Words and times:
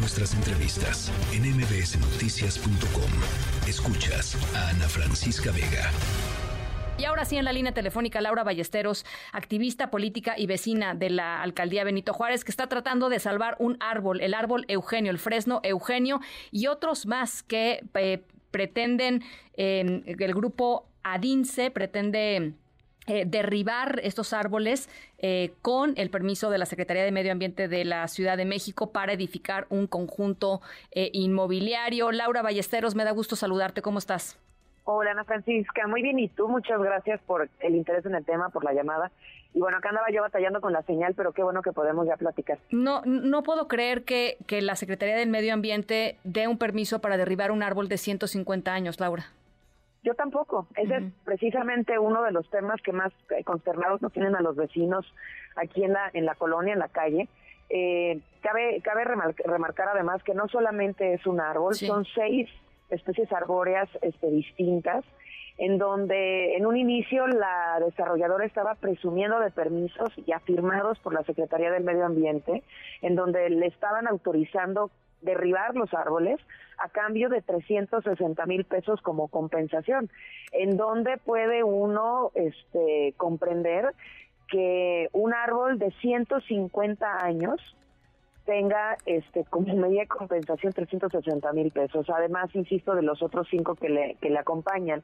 nuestras 0.00 0.34
entrevistas 0.34 1.12
en 1.32 1.42
mbsnoticias.com. 1.42 3.10
Escuchas 3.68 4.34
a 4.56 4.70
Ana 4.70 4.88
Francisca 4.88 5.52
Vega. 5.52 5.90
Y 6.98 7.04
ahora 7.04 7.26
sí, 7.26 7.36
en 7.36 7.44
la 7.44 7.52
línea 7.52 7.72
telefónica, 7.72 8.20
Laura 8.20 8.42
Ballesteros, 8.42 9.04
activista 9.32 9.90
política 9.90 10.34
y 10.38 10.46
vecina 10.46 10.94
de 10.94 11.10
la 11.10 11.42
alcaldía 11.42 11.84
Benito 11.84 12.14
Juárez, 12.14 12.44
que 12.44 12.50
está 12.50 12.66
tratando 12.66 13.10
de 13.10 13.20
salvar 13.20 13.56
un 13.58 13.76
árbol, 13.80 14.20
el 14.20 14.32
árbol 14.32 14.64
Eugenio, 14.68 15.10
el 15.10 15.18
fresno 15.18 15.60
Eugenio, 15.64 16.20
y 16.50 16.66
otros 16.66 17.04
más 17.04 17.42
que 17.42 17.84
eh, 17.94 18.22
pretenden, 18.50 19.22
eh, 19.54 20.02
el 20.06 20.34
grupo 20.34 20.88
Adince 21.02 21.70
pretende 21.70 22.54
eh, 23.06 23.24
derribar 23.26 23.98
estos 24.02 24.32
árboles 24.32 24.88
eh, 25.18 25.52
con 25.62 25.94
el 25.96 26.10
permiso 26.10 26.50
de 26.50 26.58
la 26.58 26.66
Secretaría 26.66 27.02
de 27.02 27.10
Medio 27.10 27.32
Ambiente 27.32 27.66
de 27.66 27.84
la 27.84 28.06
Ciudad 28.08 28.36
de 28.36 28.44
México 28.44 28.92
para 28.92 29.14
edificar 29.14 29.66
un 29.70 29.86
conjunto 29.86 30.60
eh, 30.92 31.10
inmobiliario. 31.14 32.12
Laura 32.12 32.42
Ballesteros, 32.42 32.94
me 32.94 33.04
da 33.04 33.12
gusto 33.12 33.36
saludarte. 33.36 33.80
¿Cómo 33.82 33.98
estás? 33.98 34.38
Hola 34.84 35.12
Ana 35.12 35.24
Francisca, 35.24 35.86
muy 35.86 36.02
bien. 36.02 36.18
Y 36.18 36.28
tú, 36.28 36.48
muchas 36.48 36.80
gracias 36.80 37.20
por 37.26 37.48
el 37.60 37.74
interés 37.74 38.04
en 38.04 38.14
el 38.14 38.24
tema, 38.24 38.50
por 38.50 38.64
la 38.64 38.74
llamada. 38.74 39.10
Y 39.54 39.58
bueno, 39.58 39.78
acá 39.78 39.88
andaba 39.88 40.06
yo 40.12 40.22
batallando 40.22 40.60
con 40.60 40.72
la 40.72 40.82
señal, 40.82 41.14
pero 41.14 41.32
qué 41.32 41.42
bueno 41.42 41.62
que 41.62 41.72
podemos 41.72 42.06
ya 42.06 42.16
platicar. 42.16 42.58
No, 42.70 43.02
no 43.04 43.42
puedo 43.42 43.66
creer 43.66 44.04
que, 44.04 44.36
que 44.46 44.62
la 44.62 44.76
Secretaría 44.76 45.16
del 45.16 45.28
Medio 45.28 45.54
Ambiente 45.54 46.18
dé 46.24 46.48
un 46.48 46.58
permiso 46.58 47.00
para 47.00 47.16
derribar 47.16 47.50
un 47.50 47.62
árbol 47.62 47.88
de 47.88 47.98
150 47.98 48.72
años, 48.72 49.00
Laura. 49.00 49.26
Yo 50.02 50.14
tampoco. 50.14 50.66
Ese 50.76 50.96
es 50.96 51.02
precisamente 51.24 51.98
uno 51.98 52.22
de 52.22 52.32
los 52.32 52.48
temas 52.50 52.80
que 52.80 52.92
más 52.92 53.12
eh, 53.30 53.44
consternados 53.44 54.00
nos 54.00 54.12
tienen 54.12 54.34
a 54.34 54.40
los 54.40 54.56
vecinos 54.56 55.06
aquí 55.56 55.84
en 55.84 55.92
la 55.92 56.10
en 56.14 56.24
la 56.24 56.34
colonia, 56.34 56.72
en 56.72 56.78
la 56.78 56.88
calle. 56.88 57.28
Eh, 57.68 58.20
cabe 58.40 58.80
cabe 58.82 59.04
remarcar 59.04 59.88
además 59.88 60.22
que 60.22 60.34
no 60.34 60.48
solamente 60.48 61.14
es 61.14 61.26
un 61.26 61.40
árbol, 61.40 61.74
son 61.74 62.04
seis 62.14 62.48
especies 62.88 63.30
arbóreas 63.32 63.88
este, 64.02 64.30
distintas, 64.30 65.04
en 65.58 65.78
donde 65.78 66.56
en 66.56 66.66
un 66.66 66.76
inicio 66.76 67.26
la 67.26 67.78
desarrolladora 67.84 68.46
estaba 68.46 68.74
presumiendo 68.74 69.38
de 69.38 69.50
permisos 69.50 70.10
ya 70.26 70.40
firmados 70.40 70.98
por 71.00 71.12
la 71.12 71.22
Secretaría 71.24 71.70
del 71.70 71.84
Medio 71.84 72.06
Ambiente, 72.06 72.62
en 73.02 73.14
donde 73.14 73.50
le 73.50 73.66
estaban 73.66 74.08
autorizando 74.08 74.90
derribar 75.22 75.74
los 75.74 75.92
árboles 75.94 76.40
a 76.78 76.88
cambio 76.88 77.28
de 77.28 77.42
360 77.42 78.46
mil 78.46 78.64
pesos 78.64 79.00
como 79.02 79.28
compensación, 79.28 80.10
en 80.52 80.76
donde 80.76 81.18
puede 81.18 81.62
uno 81.62 82.30
este, 82.34 83.14
comprender 83.16 83.92
que 84.48 85.08
un 85.12 85.32
árbol 85.34 85.78
de 85.78 85.92
150 86.00 87.24
años 87.24 87.60
tenga 88.46 88.96
este 89.06 89.44
como 89.44 89.74
media 89.76 90.06
compensación 90.06 90.72
360 90.72 91.52
mil 91.52 91.70
pesos. 91.70 92.08
Además, 92.10 92.50
insisto, 92.54 92.94
de 92.94 93.02
los 93.02 93.22
otros 93.22 93.46
cinco 93.50 93.76
que 93.76 93.88
le, 93.88 94.16
que 94.20 94.30
le 94.30 94.38
acompañan. 94.38 95.02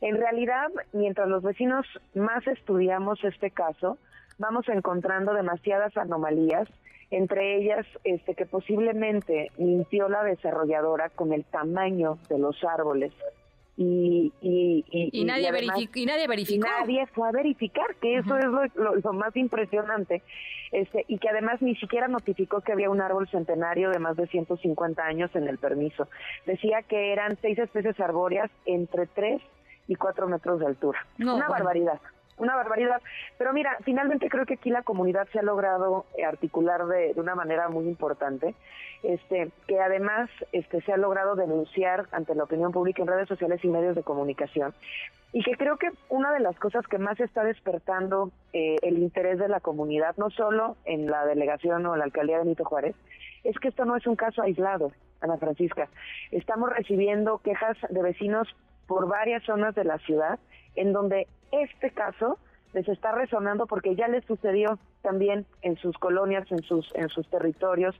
En 0.00 0.16
realidad, 0.16 0.68
mientras 0.92 1.28
los 1.28 1.42
vecinos 1.42 1.86
más 2.14 2.46
estudiamos 2.46 3.22
este 3.24 3.50
caso, 3.50 3.98
vamos 4.38 4.68
encontrando 4.68 5.32
demasiadas 5.32 5.96
anomalías 5.96 6.68
entre 7.10 7.58
ellas 7.58 7.86
este 8.02 8.34
que 8.34 8.46
posiblemente 8.46 9.50
mintió 9.58 10.08
la 10.08 10.24
desarrolladora 10.24 11.10
con 11.10 11.32
el 11.32 11.44
tamaño 11.44 12.18
de 12.28 12.38
los 12.38 12.62
árboles. 12.64 13.12
Y 13.76 14.32
y, 14.40 14.84
y, 14.90 15.24
nadie, 15.24 15.48
y 15.94 16.06
nadie 16.06 16.28
verificó. 16.28 16.68
nadie 16.68 17.06
fue 17.08 17.28
a 17.28 17.32
verificar 17.32 17.94
que 18.00 18.18
eso 18.18 18.36
es 18.36 18.74
lo, 18.74 19.12
más 19.12 19.36
impresionante. 19.36 20.22
Este 20.70 21.04
y 21.08 21.18
que 21.18 21.28
además 21.28 21.60
ni 21.60 21.76
siquiera 21.76 22.08
notificó 22.08 22.60
que 22.60 22.72
había 22.72 22.90
un 22.90 23.00
árbol 23.00 23.28
centenario 23.28 23.90
de 23.90 23.98
más 23.98 24.16
de 24.16 24.26
150 24.26 25.02
años 25.02 25.30
en 25.34 25.48
el 25.48 25.58
permiso. 25.58 26.08
Decía 26.46 26.82
que 26.82 27.12
eran 27.12 27.36
seis 27.42 27.58
especies 27.58 27.98
arbóreas 28.00 28.50
entre 28.64 29.06
tres 29.06 29.42
y 29.88 29.96
cuatro 29.96 30.28
metros 30.28 30.60
de 30.60 30.66
altura. 30.66 31.04
Una 31.18 31.48
barbaridad 31.48 32.00
una 32.38 32.56
barbaridad. 32.56 33.00
Pero 33.38 33.52
mira, 33.52 33.76
finalmente 33.84 34.28
creo 34.28 34.46
que 34.46 34.54
aquí 34.54 34.70
la 34.70 34.82
comunidad 34.82 35.28
se 35.32 35.38
ha 35.38 35.42
logrado 35.42 36.06
articular 36.26 36.86
de, 36.86 37.12
una 37.16 37.34
manera 37.34 37.68
muy 37.68 37.86
importante, 37.86 38.54
este, 39.02 39.50
que 39.66 39.80
además 39.80 40.30
este, 40.52 40.80
se 40.82 40.92
ha 40.92 40.96
logrado 40.96 41.36
denunciar 41.36 42.06
ante 42.12 42.34
la 42.34 42.44
opinión 42.44 42.72
pública 42.72 43.02
en 43.02 43.08
redes 43.08 43.28
sociales 43.28 43.64
y 43.64 43.68
medios 43.68 43.94
de 43.94 44.02
comunicación. 44.02 44.74
Y 45.32 45.42
que 45.42 45.56
creo 45.56 45.76
que 45.78 45.88
una 46.10 46.32
de 46.32 46.38
las 46.38 46.56
cosas 46.60 46.86
que 46.86 46.96
más 46.96 47.18
está 47.18 47.42
despertando 47.42 48.30
eh, 48.52 48.76
el 48.82 48.98
interés 48.98 49.38
de 49.40 49.48
la 49.48 49.58
comunidad, 49.58 50.16
no 50.16 50.30
solo 50.30 50.76
en 50.84 51.10
la 51.10 51.26
delegación 51.26 51.84
o 51.86 51.96
la 51.96 52.04
alcaldía 52.04 52.38
de 52.38 52.44
Nito 52.44 52.64
Juárez, 52.64 52.94
es 53.42 53.58
que 53.58 53.68
esto 53.68 53.84
no 53.84 53.96
es 53.96 54.06
un 54.06 54.14
caso 54.14 54.42
aislado, 54.42 54.92
Ana 55.20 55.36
Francisca. 55.36 55.88
Estamos 56.30 56.70
recibiendo 56.70 57.38
quejas 57.38 57.76
de 57.90 58.00
vecinos 58.00 58.48
por 58.86 59.08
varias 59.08 59.42
zonas 59.44 59.74
de 59.74 59.84
la 59.84 59.98
ciudad 59.98 60.38
en 60.76 60.92
donde 60.92 61.26
este 61.52 61.90
caso 61.90 62.38
les 62.72 62.88
está 62.88 63.12
resonando 63.12 63.66
porque 63.66 63.94
ya 63.94 64.08
les 64.08 64.24
sucedió 64.24 64.78
también 65.02 65.46
en 65.62 65.76
sus 65.76 65.96
colonias, 65.98 66.50
en 66.50 66.62
sus 66.62 66.92
en 66.94 67.08
sus 67.08 67.28
territorios, 67.28 67.94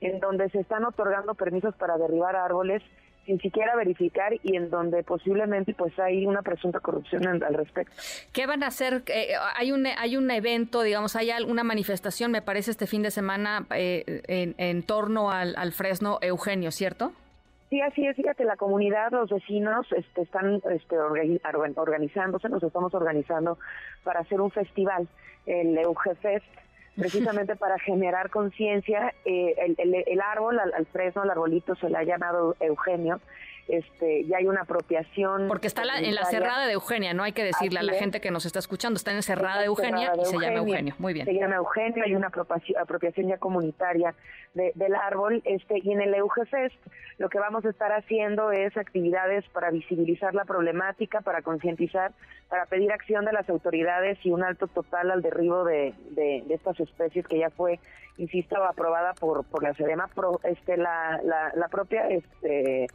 en 0.00 0.20
donde 0.20 0.50
se 0.50 0.60
están 0.60 0.84
otorgando 0.84 1.34
permisos 1.34 1.74
para 1.76 1.96
derribar 1.96 2.36
árboles 2.36 2.82
sin 3.24 3.38
siquiera 3.40 3.76
verificar 3.76 4.32
y 4.42 4.56
en 4.56 4.70
donde 4.70 5.02
posiblemente 5.02 5.74
pues 5.74 5.98
hay 5.98 6.24
una 6.26 6.40
presunta 6.40 6.80
corrupción 6.80 7.26
al 7.26 7.54
respecto. 7.54 7.94
¿Qué 8.32 8.46
van 8.46 8.62
a 8.62 8.68
hacer? 8.68 9.02
Eh, 9.06 9.34
hay 9.54 9.70
un 9.70 9.86
hay 9.86 10.16
un 10.16 10.30
evento, 10.30 10.80
digamos, 10.82 11.14
hay 11.14 11.30
alguna 11.30 11.62
manifestación, 11.62 12.30
me 12.30 12.40
parece 12.40 12.70
este 12.70 12.86
fin 12.86 13.02
de 13.02 13.10
semana 13.10 13.66
eh, 13.70 14.22
en, 14.28 14.54
en, 14.56 14.82
torno 14.82 15.30
al, 15.30 15.54
al 15.56 15.72
Fresno 15.72 16.18
Eugenio, 16.22 16.70
¿cierto? 16.70 17.12
Sí, 17.70 17.82
así 17.82 18.06
es. 18.06 18.16
Fíjate, 18.16 18.44
la 18.44 18.56
comunidad, 18.56 19.12
los 19.12 19.28
vecinos 19.28 19.86
este, 19.92 20.22
están 20.22 20.62
este, 20.70 20.98
organizándose, 20.98 22.48
nos 22.48 22.62
estamos 22.62 22.94
organizando 22.94 23.58
para 24.04 24.20
hacer 24.20 24.40
un 24.40 24.50
festival, 24.50 25.06
el 25.44 25.76
EUGFest, 25.76 26.46
precisamente 26.96 27.56
para 27.56 27.78
generar 27.78 28.30
conciencia. 28.30 29.12
Eh, 29.26 29.54
el, 29.76 30.20
árbol, 30.20 30.58
al, 30.58 30.72
al, 30.72 30.86
fresno, 30.86 31.22
al 31.22 31.30
arbolito, 31.30 31.74
se 31.74 31.90
le 31.90 31.98
ha 31.98 32.04
llamado 32.04 32.56
Eugenio, 32.58 33.20
este, 33.68 34.24
ya 34.24 34.38
hay 34.38 34.46
una 34.46 34.62
apropiación. 34.62 35.46
Porque 35.46 35.66
está 35.66 35.82
en 35.98 36.14
la 36.14 36.24
cerrada 36.24 36.66
de 36.66 36.72
Eugenia, 36.72 37.14
no 37.14 37.22
hay 37.22 37.32
que 37.32 37.44
decirle 37.44 37.78
a 37.78 37.82
la 37.82 37.92
gente 37.94 38.20
que 38.20 38.30
nos 38.30 38.46
está 38.46 38.58
escuchando, 38.58 38.96
está 38.96 39.10
en 39.10 39.16
la 39.16 39.22
cerrada 39.22 39.60
de 39.60 39.66
Eugenia 39.66 40.12
y 40.20 40.24
se 40.24 40.38
llama 40.38 40.58
Eugenio. 40.58 40.94
Muy 40.98 41.12
bien. 41.12 41.26
Se 41.26 41.34
llama 41.34 41.56
Eugenio, 41.56 42.04
hay 42.04 42.14
una 42.14 42.28
apropiación, 42.28 43.28
ya 43.28 43.38
comunitaria 43.38 44.14
del 44.54 44.94
árbol, 44.94 45.42
este, 45.44 45.78
y 45.82 45.92
en 45.92 46.00
el 46.00 46.14
EUGFest 46.14 46.74
lo 47.18 47.28
que 47.28 47.38
vamos 47.38 47.64
a 47.64 47.70
estar 47.70 47.92
haciendo 47.92 48.50
es 48.50 48.76
actividades 48.76 49.44
para 49.50 49.70
visibilizar 49.70 50.34
la 50.34 50.44
problemática, 50.44 51.20
para 51.20 51.42
concientizar, 51.42 52.12
para 52.48 52.66
pedir 52.66 52.90
acción 52.92 53.24
de 53.24 53.32
las 53.32 53.48
autoridades 53.50 54.18
y 54.24 54.30
un 54.30 54.42
alto 54.42 54.66
total 54.66 55.10
al 55.10 55.22
derribo 55.22 55.64
de, 55.64 55.94
de, 56.10 56.44
estas 56.48 56.80
especies 56.80 57.26
que 57.26 57.38
ya 57.38 57.50
fue, 57.50 57.78
insisto, 58.16 58.56
aprobada 58.64 59.14
por, 59.14 59.44
por 59.44 59.62
la 59.62 59.74
SEDEMA, 59.74 60.08
este, 60.44 60.76
la, 60.76 61.20
la, 61.22 61.52
la 61.54 61.68
propia 61.68 62.08
este, 62.08 62.86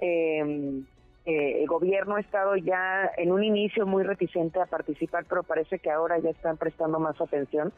eh, 0.00 0.82
el 1.26 1.66
gobierno 1.66 2.16
ha 2.16 2.20
estado 2.20 2.56
ya 2.56 3.10
en 3.16 3.30
un 3.30 3.44
inicio 3.44 3.86
muy 3.86 4.02
reticente 4.02 4.60
a 4.60 4.66
participar, 4.66 5.26
pero 5.28 5.42
parece 5.42 5.78
que 5.78 5.90
ahora 5.90 6.18
ya 6.18 6.30
están 6.30 6.56
prestando 6.56 6.98
más 6.98 7.20
atención. 7.20 7.72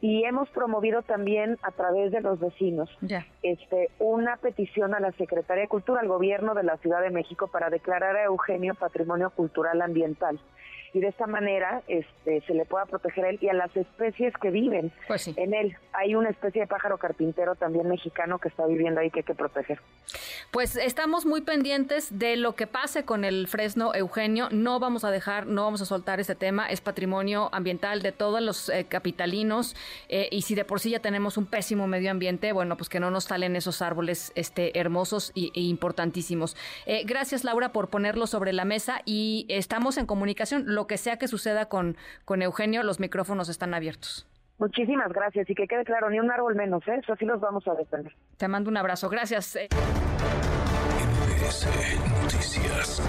Y 0.00 0.24
hemos 0.24 0.48
promovido 0.48 1.02
también 1.02 1.58
a 1.62 1.72
través 1.72 2.10
de 2.10 2.22
los 2.22 2.40
vecinos 2.40 2.88
este 3.42 3.90
una 3.98 4.38
petición 4.38 4.94
a 4.94 5.00
la 5.00 5.12
Secretaría 5.12 5.64
de 5.64 5.68
Cultura, 5.68 6.00
al 6.00 6.08
gobierno 6.08 6.54
de 6.54 6.62
la 6.62 6.78
Ciudad 6.78 7.02
de 7.02 7.10
México, 7.10 7.48
para 7.48 7.68
declarar 7.68 8.16
a 8.16 8.24
Eugenio 8.24 8.74
Patrimonio 8.74 9.28
Cultural 9.28 9.82
Ambiental 9.82 10.40
y 10.92 11.00
de 11.00 11.08
esta 11.08 11.26
manera 11.26 11.82
este, 11.88 12.40
se 12.42 12.54
le 12.54 12.64
pueda 12.64 12.86
proteger 12.86 13.24
a 13.24 13.30
él 13.30 13.38
y 13.40 13.48
a 13.48 13.54
las 13.54 13.74
especies 13.76 14.34
que 14.40 14.50
viven 14.50 14.92
pues 15.06 15.28
en 15.28 15.54
él. 15.54 15.76
Hay 15.92 16.14
una 16.14 16.30
especie 16.30 16.62
de 16.62 16.66
pájaro 16.66 16.98
carpintero 16.98 17.54
también 17.54 17.88
mexicano 17.88 18.38
que 18.38 18.48
está 18.48 18.66
viviendo 18.66 19.00
ahí 19.00 19.10
que 19.10 19.20
hay 19.20 19.24
que 19.24 19.34
proteger. 19.34 19.80
Pues 20.50 20.76
estamos 20.76 21.26
muy 21.26 21.42
pendientes 21.42 22.18
de 22.18 22.36
lo 22.36 22.54
que 22.54 22.66
pase 22.66 23.04
con 23.04 23.24
el 23.24 23.46
fresno 23.46 23.94
Eugenio. 23.94 24.48
No 24.50 24.80
vamos 24.80 25.04
a 25.04 25.10
dejar, 25.10 25.46
no 25.46 25.64
vamos 25.64 25.80
a 25.82 25.84
soltar 25.84 26.20
ese 26.20 26.34
tema. 26.34 26.66
Es 26.66 26.80
patrimonio 26.80 27.50
ambiental 27.52 28.02
de 28.02 28.12
todos 28.12 28.40
los 28.40 28.68
eh, 28.68 28.86
capitalinos 28.88 29.76
eh, 30.08 30.28
y 30.30 30.42
si 30.42 30.54
de 30.54 30.64
por 30.64 30.80
sí 30.80 30.90
ya 30.90 31.00
tenemos 31.00 31.36
un 31.36 31.46
pésimo 31.46 31.86
medio 31.86 32.10
ambiente, 32.10 32.52
bueno, 32.52 32.76
pues 32.76 32.88
que 32.88 33.00
no 33.00 33.10
nos 33.10 33.24
salen 33.24 33.56
esos 33.56 33.82
árboles 33.82 34.32
este, 34.34 34.78
hermosos 34.78 35.32
e 35.36 35.60
importantísimos. 35.60 36.56
Eh, 36.86 37.04
gracias 37.04 37.44
Laura 37.44 37.72
por 37.72 37.88
ponerlo 37.88 38.26
sobre 38.26 38.52
la 38.52 38.64
mesa 38.64 39.02
y 39.04 39.46
estamos 39.48 39.98
en 39.98 40.06
comunicación 40.06 40.64
lo 40.66 40.79
que 40.86 40.98
sea 40.98 41.16
que 41.18 41.28
suceda 41.28 41.66
con, 41.66 41.96
con 42.24 42.42
Eugenio, 42.42 42.82
los 42.82 43.00
micrófonos 43.00 43.48
están 43.48 43.74
abiertos. 43.74 44.26
Muchísimas 44.58 45.10
gracias 45.12 45.48
y 45.48 45.54
que 45.54 45.66
quede 45.66 45.84
claro, 45.84 46.10
ni 46.10 46.20
un 46.20 46.30
árbol 46.30 46.54
menos, 46.54 46.86
¿eh? 46.86 47.00
eso 47.02 47.16
sí 47.16 47.24
los 47.24 47.40
vamos 47.40 47.66
a 47.66 47.74
defender. 47.74 48.14
Te 48.36 48.46
mando 48.46 48.68
un 48.68 48.76
abrazo, 48.76 49.08
gracias. 49.08 49.58
Noticias. 52.22 53.02